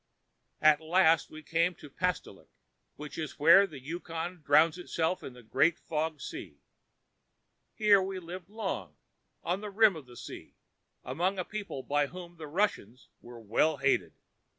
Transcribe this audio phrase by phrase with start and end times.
[0.63, 2.49] "At last we came to Pastolik,
[2.95, 6.57] which is where the Yukon drowns itself in the Great Fog Sea.
[7.75, 8.95] Here we lived long,
[9.43, 10.55] on the rim of the sea,
[11.03, 14.13] among a people by whom the Russians were well hated.